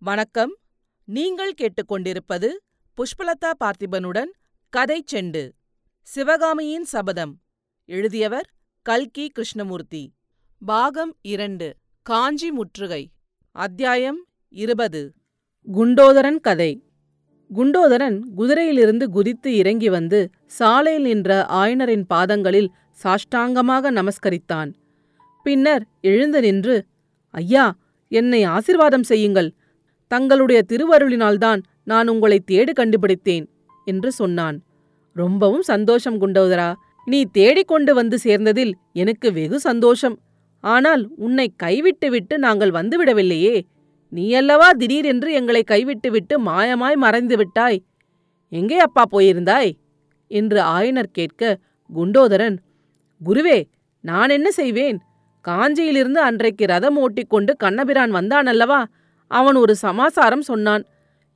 வணக்கம். 0.00 0.56
நீங்கள் 1.04 1.54
கேட்டுக்கொண்டிருப்பது 1.60 2.48
புஷ்பலதா 2.96 3.50
பார்த்திபனுடன் 3.64 4.30
கதை 4.68 5.04
செண்டு 5.12 5.50
சிவகாமியின் 6.02 6.84
சபதம். 6.84 7.40
எழுதியவர் 7.84 8.50
கல்கி 8.82 9.28
கிருஷ்ணமூர்த்தி. 9.28 10.12
பாகம் 10.66 11.16
இரண்டு 11.22 11.76
காஞ்சி 12.02 12.50
முற்றுகை. 12.50 13.10
அத்தியாயம் 13.52 14.26
இருபது. 14.48 15.12
குண்டோதரன் 15.72 16.40
கதை. 16.40 16.82
குண்டோதரன் 17.54 18.20
குதிரையிலிருந்து 18.36 19.04
குதித்து 19.04 19.56
இறங்கி 19.56 19.88
வந்து 19.88 20.30
சாலையில் 20.46 21.02
நின்ற 21.02 21.46
ஆயனரின் 21.48 22.04
பாதங்களில் 22.06 22.70
சாஷ்டாங்கமாக 23.02 23.98
நமஸ்கரித்தான். 24.00 24.72
பின்னர் 25.42 25.86
எழுந்து 26.00 26.40
நின்று 26.40 26.86
ஐயா 27.30 27.76
என்னை 28.08 28.46
ஆசிர்வாதம் 28.46 29.02
செய்யுங்கள். 29.02 29.54
தங்களுடைய 30.10 30.60
திருவருளினால்தான் 30.70 31.60
நான் 31.84 32.08
உங்களை 32.08 32.38
தேடு 32.50 32.72
கண்டுபிடித்தேன் 32.72 33.46
என்று 33.86 34.10
சொன்னான். 34.12 34.56
ரொம்பவும் 35.16 35.62
சந்தோஷம் 35.62 36.20
குண்டோதரா 36.20 36.70
நீ 37.06 37.20
தேடிக்கொண்டு 37.32 37.92
வந்து 37.94 38.16
சேர்ந்ததில் 38.24 38.72
எனக்கு 38.92 39.28
வெகு 39.32 39.58
சந்தோஷம். 39.60 40.16
ஆனால் 40.64 41.02
உன்னை 41.16 41.46
கைவிட்டுவிட்டு 41.56 42.34
நாங்கள் 42.38 42.70
வந்துவிடவில்லையே 42.70 43.56
நீயல்லவா 44.12 44.68
திடீரென்று 44.70 45.30
எங்களை 45.32 45.62
கைவிட்டுவிட்டு 45.62 46.34
மாயமாய் 46.38 46.96
மறைந்து 46.96 47.36
விட்டாய்? 47.36 47.78
எங்கே 48.52 48.78
அப்பா 48.78 49.02
போயிருந்தாய்? 49.12 49.70
என்று 50.30 50.58
ஆயனர் 50.76 51.10
கேட்க 51.12 51.42
குண்டோதரன் 51.90 52.56
குருவே 53.20 53.58
நான் 54.04 54.30
என்ன 54.30 54.48
செய்வேன்? 54.50 54.98
காஞ்சியிலிருந்து 55.44 56.20
அன்றைக்கு 56.20 56.64
ரதம் 56.66 56.96
ஓட்டிக்கொண்டு 56.96 57.52
கண்ணபிரான் 57.56 58.12
வந்தானல்லவா 58.12 58.80
அவன் 59.30 59.56
ஒரு 59.56 59.74
சமாசாரம் 59.76 60.44
சொன்னான். 60.50 60.84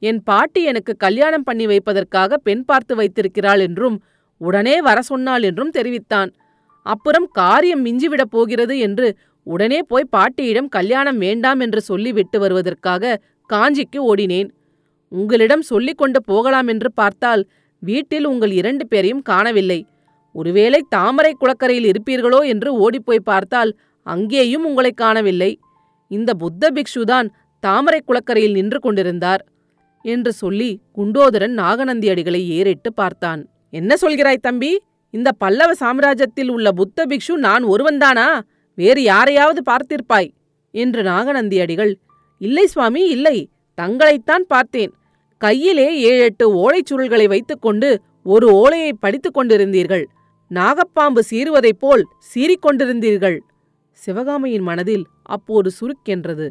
என் 0.02 0.20
பாட்டி 0.23 0.60
எனக்கு 0.64 0.92
கல்யாணம் 0.96 1.42
பண்ணி 1.42 1.66
வைப்பதற்காக 1.66 2.37
பெண் 2.37 2.64
பார்த்து 2.64 2.94
வைத்திருக்கிறாள் 2.97 3.61
என்றும் 3.61 3.97
உடனே 4.41 4.77
வர 4.80 4.98
சொன்னாள் 5.03 5.42
என்றும் 5.42 5.70
தெரிவித்தான். 5.70 6.30
அப்புறம் 6.86 7.27
காரியம் 7.33 7.84
மிஞ்சிவிடப் 7.86 8.33
போகிறது 8.36 8.77
என்று 8.78 9.08
உடனே 9.47 9.78
போய் 9.83 10.12
பாட்டியிடம் 10.17 10.69
கல்யாணம் 10.69 11.19
வேண்டாம் 11.19 11.61
என்று 11.61 11.80
சொல்லி 11.80 12.11
விட்டு 12.12 12.39
வருவதற்காக 12.39 13.14
காஞ்சிக்கு 13.50 14.00
ஓடினேன். 14.11 14.50
உங்களிடம் 15.12 15.64
சொல்லிக் 15.70 16.00
கொண்டு 16.00 16.20
போகலாம் 16.22 16.69
என்று 16.69 16.89
பார்த்தால் 16.92 17.42
வீட்டில் 17.83 18.27
உங்கள் 18.27 18.52
இரண்டு 18.52 18.84
பேரையும் 18.86 19.22
காணவில்லை. 19.22 19.80
ஒருவேளை 20.34 20.80
தாமரை 20.89 21.33
குளக்கரையில் 21.34 21.89
இருப்பீர்களோ 21.92 22.41
என்று 22.47 22.70
ஓடிப்போய் 22.74 23.28
பார்த்தால் 23.30 23.72
அங்கேயும் 24.06 24.64
உங்களை 24.64 24.92
காணவில்லை. 24.95 25.50
இந்த 26.11 26.30
புத்த 26.34 26.70
பிக்ஷுதான் 26.74 27.28
தாமரை 27.62 28.00
குளக்கரையில் 28.00 28.52
நின்று 28.52 28.78
கொண்டிருந்தார் 28.78 29.46
என்று 30.02 30.32
சொல்லி 30.32 30.80
குண்டோதரன் 30.96 31.55
நாகநந்தியடிகளை 31.58 32.46
ஏறிட்டு 32.46 32.92
பார்த்தான். 32.92 33.48
என்ன 33.70 33.94
சொல்கிறாய் 34.00 34.36
தம்பி? 34.36 34.82
இந்த 35.10 35.32
பல்லவ 35.32 35.72
சாம்ராஜ்யத்தில் 35.80 36.48
உள்ள 36.48 36.72
புத்த 36.72 37.06
பிக்ஷு 37.06 37.33
நான் 37.33 37.64
ஒருவன்தானா? 37.64 38.40
வேறு 38.74 39.02
யாரையாவது 39.02 39.62
பார்த்திருப்பாய்? 39.70 40.30
என்று 40.70 41.02
நாகநந்தியடிகள் 41.02 41.94
இல்லை 42.38 42.66
சுவாமி 42.66 43.08
இல்லை. 43.08 43.48
தங்களைத்தான் 43.80 44.44
பார்த்தேன். 44.48 44.92
கையிலே 45.38 46.00
ஏழெட்டு 46.00 46.46
ஓலைச் 46.55 46.90
சுருள்களை 46.90 47.28
வைத்துக்கொண்டு 47.28 48.00
ஒரு 48.24 48.52
ஓலையை 48.52 48.92
படித்துக் 48.92 49.36
கொண்டிருந்தீர்கள். 49.38 50.05
நாகப்பாம்பு 50.50 51.20
சீறுவதைப் 51.30 51.78
போல் 51.78 52.05
சீறிக்கொண்டிருந்தீர்கள் 52.34 53.38
சிவகாமியின் 53.92 54.62
மனதில் 54.62 55.06
அப்போது 55.22 55.70
சுருக்கென்றது. 55.80 56.50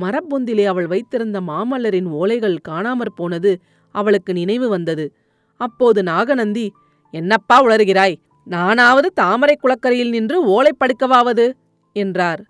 மரப்பொந்திலே 0.00 0.64
அவள் 0.64 0.86
வைத்திருந்த 0.86 1.40
மாமல்லரின் 1.40 2.08
ஓலைகள் 2.08 2.56
காணாமற் 2.68 3.14
போனது 3.14 3.60
அவளுக்கு 3.90 4.32
நினைவு 4.32 4.68
வந்தது. 4.68 5.12
அப்போது 5.56 6.02
நாகநந்தி 6.02 6.72
என்னப்பா 7.10 7.64
உளறுகிறாய்? 7.64 8.16
நானாவது 8.44 9.12
தாமரை 9.12 9.56
குளக்கரையில் 9.56 10.08
நின்று 10.08 10.44
ஓலை 10.44 10.72
படுக்கவாவது? 10.74 11.52
என்றார். 11.92 12.44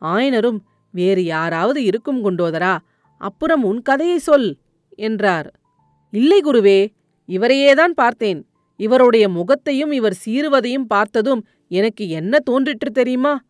ஆயனரும் 0.00 0.58
வேறு 0.90 1.24
யாராவது 1.24 1.84
இருக்கும் 1.84 2.24
குண்டோதரா? 2.24 2.78
அப்புறம் 3.18 3.62
உன் 3.62 3.82
கதையை 3.82 4.18
சொல் 4.18 4.56
என்றார். 4.88 5.60
இல்லை 6.10 6.40
குருவே 6.40 6.88
இவரையேதான் 7.28 7.94
பார்த்தேன். 7.94 8.46
இவருடைய 8.76 9.28
முகத்தையும் 9.28 9.92
இவர் 9.92 10.18
சீறுவதையும் 10.26 10.84
பார்த்ததும் 10.88 11.46
எனக்கு 11.68 12.08
என்ன 12.08 12.38
தோன்றிற்று 12.40 12.90
தெரியுமா? 12.90 13.40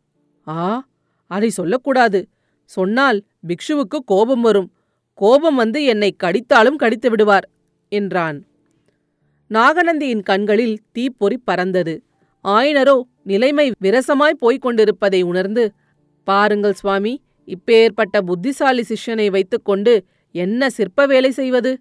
ஆ 0.49 0.87
அதை 1.27 1.51
சொல்லக்கூடாது. 1.51 2.29
சொன்னால் 2.65 3.25
பிக்ஷுவுக்கு 3.45 3.99
கோபம் 4.05 4.41
வரும். 4.41 4.69
கோபம் 5.15 5.55
வந்து 5.55 5.85
என்னை 5.85 6.17
கடித்தாலும் 6.25 6.77
கடித்து 6.77 7.11
விடுவார் 7.11 7.47
என்றான். 7.89 8.39
நாகநந்தியின் 9.51 10.23
கண்களில் 10.23 10.77
தீப்பொறி 10.93 11.37
பறந்தது. 11.45 11.95
ஆயனரோ 12.45 12.97
நிலைமை 13.23 13.73
விரசமாய் 13.83 14.41
போய்க் 14.43 14.63
கொண்டிருப்பதை 14.63 15.23
உணர்ந்து 15.23 15.65
பாருங்கள் 16.25 16.73
சுவாமி 16.73 17.23
இப்பேற்பட்ட 17.49 18.21
புத்திசாலி 18.21 18.85
சிஷ்யனை 18.89 19.31
வைத்துக்கொண்டு 19.31 20.05
என்ன 20.35 20.71
சிற்ப 20.71 21.07
வேலை 21.07 21.31
செய்வது? 21.31 21.73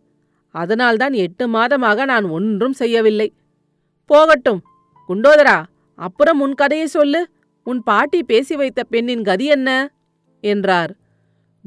அதனால்தான் 0.55 1.13
எட்டு 1.13 1.45
மாதமாக 1.47 2.05
நான் 2.05 2.23
ஒன்றும் 2.23 2.73
செய்யவில்லை. 2.73 3.33
போகட்டும் 4.05 4.61
குண்டோதரா 5.09 5.63
அப்புறம் 5.95 6.39
உன் 6.39 6.53
கதையை 6.53 6.87
சொல்லு. 6.87 7.21
உன் 7.63 7.83
பாட்டி 7.83 8.23
பேசி 8.23 8.55
வைத்த 8.55 8.83
பெண்ணின் 8.83 9.23
கதி 9.23 9.45
என்ன? 9.45 9.69
என்றார். 10.43 10.91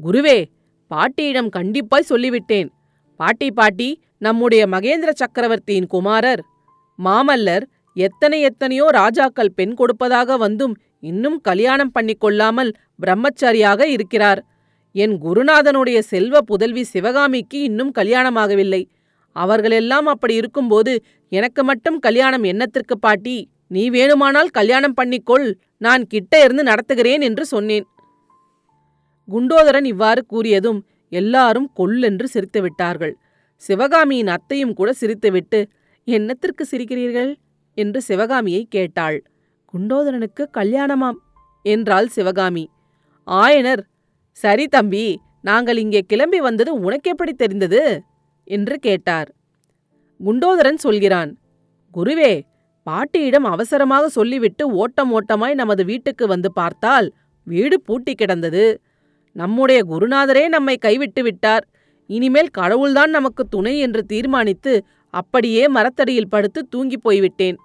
குருவே 0.05 0.37
பாட்டியிடம் 0.91 1.49
கண்டிப்பாய் 1.57 2.09
சொல்லிவிட்டேன். 2.09 2.69
பாட்டி 3.19 3.47
பாட்டி 3.51 3.89
நம்முடைய 4.25 4.63
மகேந்திர 4.73 5.11
சக்கரவர்த்தியின் 5.21 5.89
குமாரர். 5.93 6.41
மாமல்லர் 6.99 7.65
எத்தனை 7.95 8.37
எத்தனையோ 8.49 8.85
ராஜாக்கள் 8.99 9.55
பெண் 9.57 9.75
கொடுப்பதாக 9.79 10.37
வந்தும் 10.37 10.73
இன்னும் 11.09 11.37
கல்யாணம் 11.41 11.91
பண்ணிக் 11.91 12.21
கொள்ளாமல் 12.23 12.71
பிரம்மச்சாரியாக 13.03 13.87
இருக்கிறார். 13.95 14.41
என் 14.95 15.15
குருநாதனுடைய 15.25 15.99
செல்வ 16.11 16.41
புதல்வி 16.41 16.83
சிவகாமிக்கு 16.93 17.57
இன்னும் 17.69 17.91
கல்யாணமாகவில்லை. 17.99 18.81
அவர்களெல்லாம் 19.35 20.07
அப்படி 20.13 20.33
இருக்கும்போது 20.41 20.93
எனக்கு 21.31 21.61
மட்டும் 21.63 21.97
கல்யாணம் 21.99 22.45
என்னத்திற்கு 22.51 22.95
பாட்டி? 22.99 23.37
நீ 23.67 23.83
வேணுமானால் 23.89 24.49
கல்யாணம் 24.59 24.97
பண்ணிக்கொள். 24.99 25.47
நான் 25.77 26.03
கிட்ட 26.13 26.33
இருந்து 26.43 26.63
நடத்துகிறேன் 26.63 27.23
என்று 27.29 27.45
சொன்னேன். 27.45 27.85
குண்டோதரன் 29.27 29.87
இவ்வாறு 29.93 30.21
கூறியதும் 30.33 30.79
எல்லாரும் 31.11 31.67
கொல்லென்று 31.79 32.27
சிரித்து 32.33 32.59
விட்டார்கள் 32.61 33.13
சிவகாமியின் 33.63 34.29
அத்தையும் 34.35 34.73
கூட 34.73 34.89
சிரித்துவிட்டு 35.01 35.59
என்னத்திற்கு 36.07 36.63
சிரிக்கிறீர்கள்? 36.71 37.31
என்று 37.77 37.99
சிவகாமியை 38.01 38.61
கேட்டாள். 38.75 39.17
குண்டோதரனுக்கு 39.73 40.43
கல்யாணமாம் 40.57 41.19
என்றாள் 41.65 42.07
சிவகாமி. 42.07 42.63
ஆயனர் 43.27 43.83
சரி 44.37 44.65
தம்பி 44.67 45.03
நாங்கள் 45.41 45.77
இங்கே 45.77 46.01
கிளம்பி 46.01 46.39
வந்தது 46.39 46.71
உனக்கெப்படி 46.85 47.33
தெரிந்தது? 47.33 47.81
என்று 48.47 48.75
கேட்டார். 48.79 49.29
குண்டோதரன் 50.19 50.79
சொல்கிறான் 50.85 51.31
குருவே 51.95 52.33
பாட்டியிடம் 52.87 53.47
அவசரமாக 53.53 54.05
சொல்லிவிட்டு 54.09 54.63
ஓட்டம் 54.81 55.11
ஓட்டமாய் 55.17 55.59
நமது 55.61 55.83
வீட்டுக்கு 55.85 56.25
வந்து 56.27 56.49
பார்த்தால் 56.51 57.07
வீடு 57.47 57.77
பூட்டி 57.81 58.13
கிடந்தது. 58.15 58.65
நம்முடைய 59.31 59.83
குருநாதரே 59.89 60.47
நம்மை 60.47 60.77
கைவிட்டு 60.77 61.23
விட்டார். 61.23 61.67
இனிமேல் 62.09 62.49
கடவுள்தான் 62.49 63.09
நமக்கு 63.09 63.43
துணை 63.47 63.79
என்று 63.79 64.05
தீர்மானித்து 64.05 64.85
அப்படியே 65.09 65.67
மரத்தடியில் 65.67 66.29
படுத்து 66.29 66.67
தூங்கிப் 66.67 67.03
போய்விட்டேன். 67.03 67.57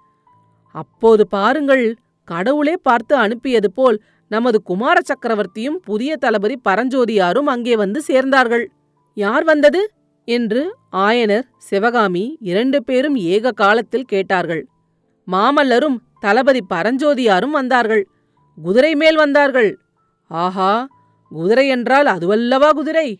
அப்போது 0.71 1.27
பாருங்கள் 1.27 1.95
கடவுளே 2.23 2.75
பார்த்து 2.81 3.15
அனுப்பியது 3.15 3.71
போல் 3.71 4.01
நமது 4.27 4.61
குமார 4.61 4.99
சக்கரவர்த்தியும் 5.01 5.77
புதிய 5.85 6.17
தளபதி 6.17 6.55
பரஞ்சோதியாரும் 6.69 7.49
அங்கே 7.53 7.75
வந்து 7.75 8.01
சேர்ந்தார்கள். 8.07 8.65
யார் 9.13 9.43
வந்தது? 9.43 9.91
என்று 10.27 10.61
ஆயனர் 10.91 11.45
சிவகாமி 11.57 12.37
இரண்டு 12.41 12.83
பேரும் 12.83 13.15
ஏக 13.15 13.51
காலத்தில் 13.51 14.03
கேட்டார்கள். 14.03 14.67
மாமல்லரும் 15.27 15.97
தளபதி 16.19 16.61
பரஞ்சோதியாரும் 16.69 17.49
வந்தார்கள். 17.49 18.07
குதிரை 18.57 18.95
மேல் 18.95 19.15
வந்தார்கள். 19.15 19.79
ஆஹா 20.27 20.87
குதிரை 21.29 21.67
என்றால் 21.67 22.05
அதுவல்லவா 22.05 22.69
குதிரை? 22.69 23.19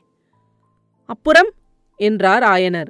அப்புறம் 1.05 1.49
என்றார் 1.95 2.43
ஆயனர். 2.43 2.87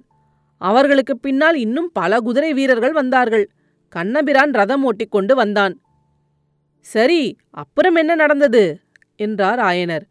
அவர்களுக்கு 0.57 1.17
பின்னால் 1.17 1.55
இன்னும் 1.55 1.89
பல 1.93 2.19
குதிரை 2.19 2.53
வீரர்கள் 2.53 2.91
வந்தார்கள். 2.91 3.49
கண்ணபிரான் 3.89 4.51
ரதம் 4.51 4.83
ஓட்டிக்கொண்டு 4.83 5.35
வந்தான். 5.35 5.81
சரி 6.79 7.37
அப்புறம் 7.49 7.95
என்ன 7.95 8.15
நடந்தது? 8.15 8.79
என்றார் 9.15 9.59
ஆயனர். 9.59 10.01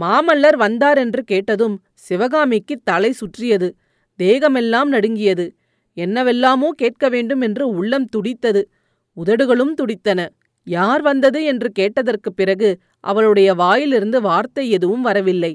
மாமல்லர் 0.00 0.56
வந்தார் 0.56 0.98
என்று 0.98 1.24
கேட்டதும் 1.24 1.82
சிவகாமிக்கு 1.94 2.80
தலை 2.84 3.12
சுற்றியது. 3.12 3.76
தேகமெல்லாம் 4.18 4.84
நடுங்கியது. 4.84 5.56
என்னவெல்லாமோ 5.94 6.70
கேட்க 6.76 7.08
வேண்டும் 7.08 7.40
என்று 7.40 7.68
உள்ளம் 7.68 8.06
துடித்தது. 8.06 8.70
உதடுகளும் 9.12 9.74
துடித்தன. 9.74 10.30
யார் 10.64 11.02
வந்தது 11.02 11.44
என்று 11.44 11.72
கேட்டதற்குப் 11.78 12.36
பிறகு 12.36 12.78
அவளுடைய 13.04 13.48
வாயிலிருந்து 13.54 14.18
வார்த்தை 14.20 14.64
எதுவும் 14.70 15.04
வரவில்லை. 15.08 15.52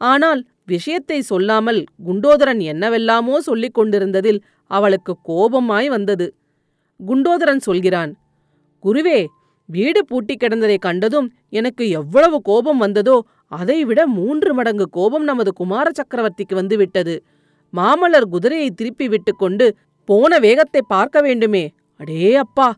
ஆனால் 0.00 0.40
விஷயத்தை 0.64 1.18
சொல்லாமல் 1.22 1.80
குண்டோதரன் 2.06 2.60
என்னவெல்லாமோ 2.72 3.36
சொல்லிக் 3.40 3.76
கொண்டிருந்ததில் 3.78 4.40
அவளுக்கு 4.70 5.12
கோபமாய் 5.28 5.88
வந்தது. 5.88 6.26
குண்டோதரன் 7.00 7.62
சொல்கிறான் 7.68 8.12
குருவே 8.84 9.18
வீடு 9.68 10.00
பூட்டி 10.06 10.34
கிடந்ததை 10.34 10.76
கண்டதும் 10.78 11.26
எனக்கு 11.48 11.84
எவ்வளவு 12.00 12.36
கோபம் 12.42 12.80
வந்ததோ 12.84 13.16
அதைவிட 13.52 14.00
மூன்று 14.18 14.50
மடங்கு 14.54 14.86
கோபம் 14.90 15.24
நமது 15.24 15.50
குமார 15.52 15.86
சக்கரவர்த்திக்கு 15.98 16.54
வந்துவிட்டது. 16.54 17.14
மாமல்லர் 17.72 18.26
குதிரையை 18.28 18.68
திருப்பி 18.70 19.06
விட்டுக்கொண்டு 19.08 19.66
போன 20.08 20.32
வேகத்தை 20.38 20.82
பார்க்க 20.88 21.20
வேண்டுமே. 21.20 21.64
அடே 22.00 22.30
அப்பா 22.44 22.68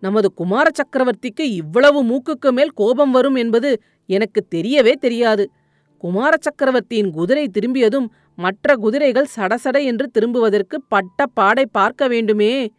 நமது 0.00 0.32
குமார 0.34 0.70
சக்கரவர்த்திக்கு 0.70 1.40
இவ்வளவு 1.40 2.04
மூக்குக்கு 2.04 2.50
மேல் 2.52 2.70
கோபம் 2.70 3.10
வரும் 3.10 3.34
என்பது 3.34 3.82
எனக்கு 4.06 4.46
தெரியவே 4.54 4.92
தெரியாது. 4.92 5.50
குமார 5.98 6.36
சக்கரவர்த்தியின் 6.40 7.10
குதிரை 7.10 7.48
திரும்பியதும் 7.48 8.12
மற்ற 8.36 8.74
குதிரைகள் 8.74 9.32
சடசட 9.36 9.82
என்று 9.84 10.08
திரும்புவதற்கு 10.08 10.82
பட்ட 10.88 11.26
பாடை 11.26 11.66
பார்க்க 11.66 12.08
வேண்டுமே. 12.08 12.70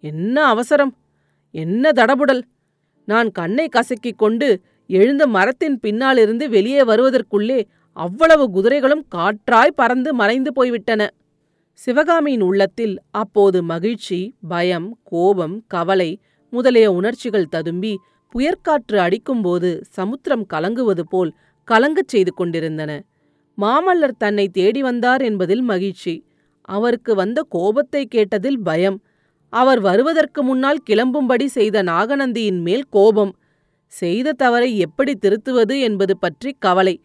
என்ன 0.00 0.44
அவசரம்? 0.44 0.96
என்ன 1.50 1.90
தடபுடல்? 1.90 2.42
நான் 3.04 3.30
கண்ணை 3.30 3.68
கசக்கிக் 3.68 4.16
கொண்டு 4.16 4.60
எழுந்த 4.86 5.26
மரத்தின் 5.26 5.80
பின்னாலிருந்து 5.80 6.50
வெளியே 6.50 6.82
வருவதற்குள்ளே 6.82 7.64
அவ்வளவு 7.92 8.50
குதிரைகளும் 8.50 9.06
காற்றாய் 9.14 9.76
பறந்து 9.76 10.14
மறைந்து 10.14 10.52
போய்விட்டன. 10.52 11.10
சிவகாமியின் 11.72 12.40
உள்ளத்தில் 12.40 12.98
அப்போது 13.10 13.62
மகிழ்ச்சி 13.62 14.34
பயம் 14.48 14.98
கோபம் 15.02 15.64
கவலை 15.66 16.10
முதலிய 16.52 16.92
உணர்ச்சிகள் 16.92 17.50
ததும்பி 17.50 17.92
புயற்காற்று 18.34 18.96
அடிக்கும்போது 18.96 19.68
சமுத்திரம் 19.88 20.46
கலங்குவது 20.52 21.00
போல் 21.00 21.30
கலங்கச் 21.68 22.08
செய்து 22.08 22.32
கொண்டிருந்தன. 22.34 22.90
மாமல்லர் 23.58 24.16
தன்னை 24.18 24.48
தேடி 24.48 24.82
வந்தார் 24.82 25.22
என்பதில் 25.22 25.62
மகிழ்ச்சி. 25.62 26.14
அவருக்கு 26.68 27.14
வந்த 27.14 27.38
கோபத்தை 27.48 28.08
கேட்டதில் 28.14 28.60
பயம். 28.62 28.98
அவர் 29.52 29.80
வருவதற்கு 29.80 30.42
முன்னால் 30.42 30.84
கிளம்பும்படி 30.90 31.46
செய்த 31.46 31.82
நாகநந்தியின் 31.82 32.60
மேல் 32.60 32.84
கோபம். 32.90 33.32
செய்த 33.92 34.32
தவறை 34.32 34.78
எப்படி 34.78 35.12
திருத்துவது 35.14 35.80
என்பது 35.80 36.18
பற்றி 36.18 36.56
கவலை. 36.58 36.96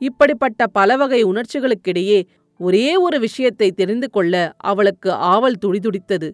இப்படிப்பட்ட 0.00 0.66
பலவகை 0.66 1.20
உணர்ச்சிகளுக்கிடையே 1.24 2.20
ஒரே 2.60 2.96
ஒரு 2.96 3.20
விஷயத்தை 3.20 3.68
தெரிந்து 3.70 4.10
கொள்ள 4.10 4.34
அவளுக்கு 4.56 5.12
ஆவல் 5.12 5.60
துடிதுடித்தது. 5.64 6.28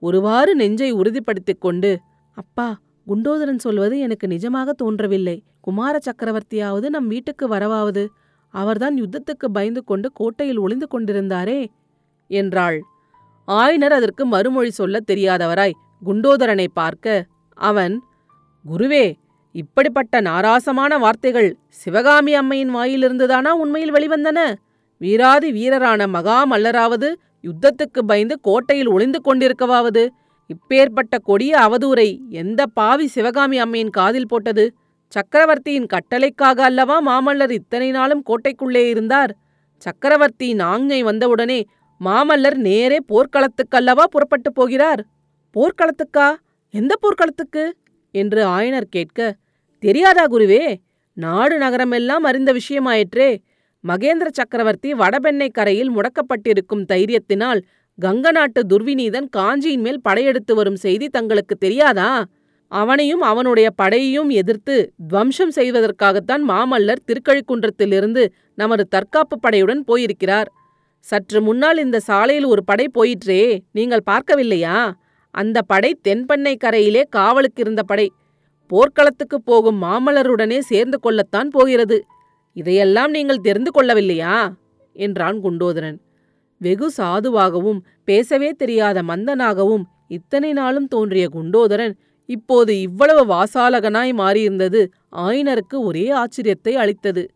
ஒருவாறு 0.00 0.54
நெஞ்சை 0.54 0.90
உறுதிப்படுத்திக் 0.90 1.60
கொண்டு 1.60 1.90
அப்பா 2.36 2.68
குண்டோதரன் 3.06 3.58
சொல்வது 3.58 3.98
எனக்கு 3.98 4.26
நிஜமாக 4.26 4.70
தோன்றவில்லை. 4.70 5.42
குமார 5.60 5.98
சக்கரவர்த்தியாவது 5.98 6.88
நம் 6.88 7.06
வீட்டுக்கு 7.06 7.48
வரவாவது. 7.48 8.06
அவர்தான் 8.54 8.96
யுத்தத்துக்கு 9.02 9.46
பயந்து 9.52 9.84
கொண்டு 9.84 10.12
கோட்டையில் 10.12 10.58
ஒளிந்து 10.58 10.86
கொண்டிருந்தாரே 10.86 11.66
என்றாள். 12.30 12.78
ஆயனர் 13.48 13.96
அதற்கு 13.98 14.26
மறுமொழி 14.26 14.70
சொல்லத் 14.70 15.10
தெரியாதவராய் 15.10 15.78
குண்டோதரனை 16.06 16.66
பார்க்க 16.72 17.26
அவன் 17.54 17.94
குருவே 18.64 19.04
இப்படிப்பட்ட 19.54 20.20
நாராசமான 20.20 20.98
வார்த்தைகள் 20.98 21.56
சிவகாமி 21.68 22.34
அம்மையின் 22.34 22.74
வாயிலிருந்துதானா 22.74 23.48
உண்மையில் 23.48 23.92
வெளிவந்தன? 23.92 24.38
வீராதி 25.00 25.50
வீரரான 25.52 26.06
மகாமல்லராவது 26.06 27.08
யுத்தத்துக்கு 27.44 28.00
பயந்து 28.06 28.40
கோட்டையில் 28.40 28.88
ஒளிந்து 28.88 29.20
கொண்டிருக்கவாவது? 29.24 30.08
இப்பேற்பட்ட 30.50 31.18
கொடிய 31.22 31.58
அவதூரை 31.58 32.18
எந்த 32.28 32.66
பாவி 32.66 33.06
சிவகாமி 33.06 33.58
அம்மையின் 33.58 33.90
காதில் 33.90 34.28
போட்டது? 34.28 34.74
சக்கரவர்த்தியின் 35.08 35.86
கட்டளைக்காக 35.86 36.58
அல்லவா 36.60 36.96
மாமல்லர் 37.06 37.50
இத்தனை 37.50 37.90
நாளும் 37.90 38.22
கோட்டைக்குள்ளே 38.26 38.88
இருந்தார்? 38.88 39.36
சக்கரவர்த்தியின் 39.76 40.58
ஆஞ்ஞை 40.58 41.00
வந்தவுடனே 41.00 41.66
மாமல்லர் 42.00 42.54
நேரே 42.54 42.98
போர்க்களத்துக்கல்லவா 43.08 44.04
புறப்பட்டு 44.04 44.52
போகிறார்? 44.52 45.06
போர்க்களத்துக்கா? 45.56 46.28
எந்த 46.74 46.94
போர்க்களத்துக்கு? 47.00 47.64
என்று 48.14 48.46
ஆயனர் 48.46 48.88
கேட்க 48.90 49.36
தெரியாதா 49.78 50.24
குருவே? 50.26 50.76
நாடு 51.12 51.58
நகரமெல்லாம் 51.58 52.26
அறிந்த 52.30 52.50
விஷயமாயிற்றே. 52.52 53.30
மகேந்திர 53.84 54.28
சக்கரவர்த்தி 54.32 54.90
வடபெண்ணை 54.94 55.48
கரையில் 55.48 55.92
முடக்கப்பட்டிருக்கும் 55.96 56.84
தைரியத்தினால் 56.92 57.60
கங்க 57.98 58.30
நாட்டு 58.30 58.60
துர்விநீதன் 58.62 59.28
காஞ்சியின் 59.36 59.80
மேல் 59.80 60.00
படையெடுத்து 60.02 60.54
வரும் 60.54 60.76
செய்தி 60.76 61.06
தங்களுக்கு 61.08 61.54
தெரியாதா? 61.54 62.10
அவனையும் 62.72 63.20
அவனுடைய 63.20 63.68
படையையும் 63.82 64.30
எதிர்த்து 64.30 64.74
துவம்சம் 65.08 65.52
செய்வதற்காகத்தான் 65.56 66.42
மாமல்லர் 66.48 67.04
திருக்கழிக்குன்றத்திலிருந்து 67.06 68.22
நமது 68.54 68.84
தற்காப்பு 68.88 69.36
படையுடன் 69.42 69.82
போயிருக்கிறார். 69.84 70.48
சற்று 71.06 71.40
முன்னால் 71.40 71.78
இந்த 71.78 71.98
சாலையில் 72.00 72.44
ஒரு 72.44 72.64
படை 72.64 72.86
போயிற்றே 72.92 73.42
நீங்கள் 73.72 74.08
பார்க்கவில்லையா? 74.10 74.76
அந்த 75.34 75.58
படை 75.62 75.90
தென்பெண்ணை 76.08 76.54
கரையிலே 76.64 77.02
காவலுக்கு 77.10 77.62
இருந்த 77.62 77.82
படை. 77.82 78.08
போர்க்களத்துக்கு 78.70 79.38
போகும் 79.40 79.82
மாமல்லருடனே 79.82 80.58
சேர்ந்து 80.70 80.98
கொள்ளத்தான் 81.00 81.48
போகிறது. 81.48 81.98
இதையெல்லாம் 82.56 83.10
நீங்கள் 83.10 83.40
தெரிந்து 83.40 83.70
கொள்ளவில்லையா? 83.70 84.54
என்றான் 84.96 85.42
குண்டோதரன். 85.42 85.98
வெகு 86.60 86.88
சாதுவாகவும் 86.96 87.80
பேசவே 88.04 88.50
தெரியாத 88.50 89.02
மந்தனாகவும் 89.02 89.82
இத்தனை 90.08 90.52
நாளும் 90.52 90.88
தோன்றிய 90.88 91.28
குண்டோதரன் 91.32 91.94
இப்போது 92.28 92.80
இவ்வளவு 92.80 93.22
வாசாலகனாய் 93.26 94.12
மாறியிருந்தது 94.12 94.80
ஆயினருக்கு 95.16 95.76
ஒரே 95.76 96.12
ஆச்சரியத்தை 96.12 96.72
அளித்தது. 96.72 97.30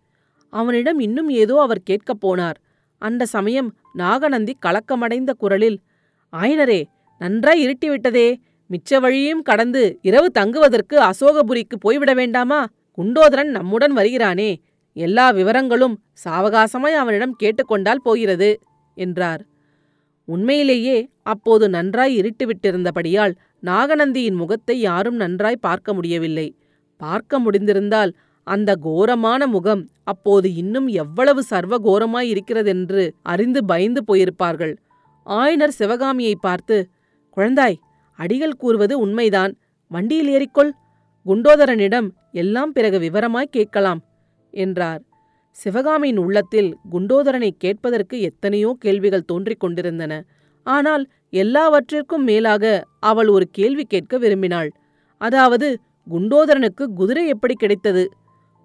அவனிடம் 0.53 0.99
இன்னும் 0.99 1.29
ஏதோ 1.29 1.61
அவர் 1.61 1.83
கேட்கப் 1.83 2.23
போனார். 2.27 2.59
அந்த 2.99 3.27
சமயம் 3.27 3.77
நாகநந்தி 3.93 4.57
கலக்கமடைந்த 4.67 5.31
குரலில் 5.39 5.79
ஆயனரே 6.33 6.85
நன்றாய் 7.19 7.63
இருட்டிவிட்டதே. 7.67 8.29
மிச்ச 8.71 9.01
வழியும் 9.01 9.43
கடந்து 9.43 9.99
இரவு 10.03 10.31
தங்குவதற்கு 10.31 10.97
அசோகபுரிக்கு 11.01 11.77
போய்விட 11.81 12.15
வேண்டாமா? 12.15 12.67
குண்டோதரன் 12.99 13.51
நம்முடன் 13.51 13.97
வருகிறானே. 13.97 14.51
எல்லா 14.97 15.27
விவரங்களும் 15.31 15.95
சாவகாசமாய் 16.25 17.01
அவனிடம் 17.03 17.37
கேட்டுக்கொண்டால் 17.43 18.05
போகிறது 18.05 18.51
என்றார். 18.97 19.43
உண்மையிலேயே 20.25 21.09
அப்போது 21.23 21.69
நன்றாய் 21.69 22.15
இருட்டுவிட்டிருந்தபடியால் 22.21 23.35
நாகநந்தியின் 23.63 24.39
முகத்தை 24.43 24.81
யாரும் 24.81 25.15
நன்றாய் 25.15 25.57
பார்க்க 25.61 25.95
முடியவில்லை. 25.95 26.47
பார்க்க 26.97 27.39
முடிந்திருந்தால் 27.39 28.13
அந்த 28.47 28.71
கோரமான 28.77 29.47
முகம் 29.47 29.83
அப்போது 30.05 30.49
இன்னும் 30.55 30.89
எவ்வளவு 31.03 31.43
சர்வ 31.43 31.75
கோரமாய் 31.79 32.29
இருக்கிறதென்று 32.29 33.03
அறிந்து 33.23 33.65
பயந்து 33.65 34.01
போயிருப்பார்கள். 34.09 34.75
ஆயனர் 35.27 35.77
சிவகாமியை 35.79 36.35
பார்த்து 36.41 36.77
குழந்தாய் 37.37 37.79
அடிகள் 38.19 38.57
கூறுவது 38.57 38.95
உண்மைதான். 38.99 39.53
வண்டியில் 39.91 40.29
ஏறிக்கொள். 40.29 40.73
குண்டோதரனிடம் 41.27 42.09
எல்லாம் 42.33 42.73
பிறகு 42.73 42.99
விவரமாய் 42.99 43.55
கேட்கலாம். 43.57 44.01
என்றார். 44.65 45.03
சிவகாமியின் 45.57 46.19
உள்ளத்தில் 46.19 46.71
குண்டோதரனை 46.93 47.51
கேட்பதற்கு 47.59 48.17
எத்தனையோ 48.21 48.71
கேள்விகள் 48.81 49.29
தோன்றிக் 49.31 49.63
கொண்டிருந்தன. 49.65 50.13
ஆனால் 50.67 51.05
எல்லாவற்றிற்கும் 51.33 52.25
மேலாக 52.25 52.65
அவள் 53.01 53.29
ஒரு 53.29 53.47
கேள்வி 53.51 53.85
கேட்க 53.85 54.19
விரும்பினாள். 54.19 54.71
அதாவது 55.21 55.69
குண்டோதரனுக்கு 56.07 56.85
குதிரை 56.93 57.25
எப்படி 57.29 57.55
கிடைத்தது? 57.55 58.05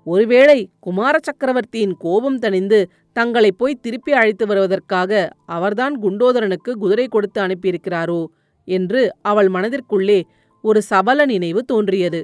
ஒருவேளை 0.07 0.57
குமார 0.79 1.15
சக்கரவர்த்தியின் 1.19 1.95
கோபம் 1.97 2.39
தணிந்து 2.39 2.79
தங்களை 3.15 3.51
போய் 3.51 3.81
திருப்பி 3.81 4.11
அழைத்து 4.11 4.43
வருவதற்காக 4.45 5.11
அவர்தான் 5.45 5.95
குண்டோதரனுக்கு 6.01 6.71
குதிரை 6.73 7.05
கொடுத்து 7.07 7.39
அனுப்பியிருக்கிறாரோ 7.41 8.21
என்று 8.67 9.01
அவள் 9.21 9.49
மனதிற்குள்ளே 9.49 10.19
ஒரு 10.63 10.79
சபல 10.81 11.25
நினைவு 11.25 11.61
தோன்றியது. 11.63 12.21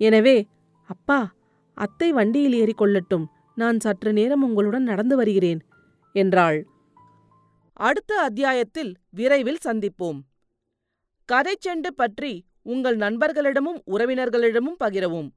எனவே 0.00 0.36
அப்பா 0.90 1.18
அத்தை 1.78 2.08
வண்டியில் 2.12 2.56
ஏறிக்கொள்ளட்டும். 2.62 3.26
நான் 3.56 3.78
சற்று 3.84 4.10
நேரம் 4.12 4.42
உங்களுடன் 4.42 4.86
நடந்து 4.90 5.14
வருகிறேன் 5.16 5.60
என்றாள். 6.14 6.58
அடுத்த 7.80 8.12
அத்தியாயத்தில் 8.20 8.92
விரைவில் 9.10 9.64
சந்திப்போம். 9.64 10.18
கதைச்செண்டு 11.28 11.90
பற்றி 11.94 12.32
உங்கள் 12.72 12.96
நண்பர்களிடமும் 12.96 13.80
உறவினர்களிடமும் 13.94 14.78
பகிரவும். 14.84 15.28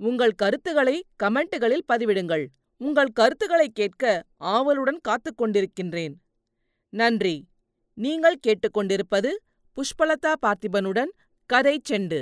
உங்கள் 0.00 0.34
கருத்துக்களை 0.42 0.96
கமெண்ட்டுகளில் 1.22 1.86
பதிவிடுங்கள். 1.92 2.44
உங்கள் 2.80 3.12
கருத்துக்களை 3.12 3.68
கேட்க 3.68 4.04
ஆவலுடன் 4.54 5.00
காத்துக்கொண்டிருக்கின்றேன் 5.08 6.14
நன்றி. 6.92 7.36
நீங்கள் 7.98 8.42
கேட்டுக்கொண்டிருப்பது 8.46 9.30
புஷ்பலதா 9.76 10.32
பார்த்திபனுடன் 10.44 11.10
கதை 11.50 11.74
செண்டு. 11.88 12.20